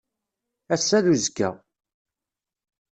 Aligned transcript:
Ass-a 0.73 0.99
d 1.03 1.05
uzekka. 1.13 1.49